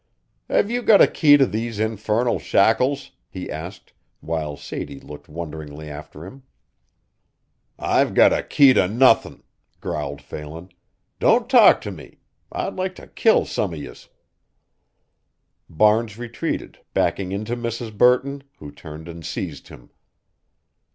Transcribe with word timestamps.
"Have 0.49 0.71
you 0.71 0.81
got 0.81 0.99
a 0.99 1.05
key 1.05 1.37
to 1.37 1.45
these 1.45 1.79
infernal 1.79 2.39
shackles?" 2.39 3.11
he 3.29 3.51
asked, 3.51 3.93
while 4.19 4.57
Sadie 4.57 4.99
looked 4.99 5.29
wonderingly 5.29 5.91
after 5.91 6.25
him. 6.25 6.41
"I've 7.77 8.15
got 8.15 8.33
a 8.33 8.41
key 8.41 8.73
to 8.73 8.87
nothin'," 8.87 9.43
growled 9.79 10.19
Phelan. 10.19 10.69
"Don't 11.19 11.47
talk 11.47 11.81
to 11.81 11.91
me 11.91 12.17
I'd 12.51 12.73
like 12.73 12.95
to 12.95 13.05
kill 13.05 13.45
some 13.45 13.73
of 13.75 13.79
yez." 13.79 14.09
Barnes 15.69 16.17
retreated, 16.17 16.79
backing 16.95 17.31
into 17.31 17.55
Mrs. 17.55 17.95
Burton, 17.95 18.41
who 18.57 18.71
turned 18.71 19.07
and 19.07 19.23
seized 19.23 19.67
him. 19.67 19.91